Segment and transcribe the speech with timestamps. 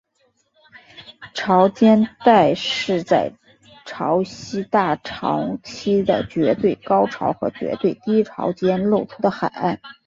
[1.35, 3.31] 潮间带是在
[3.85, 9.79] 潮汐大潮期的绝对高潮和绝对低潮间露出的海岸。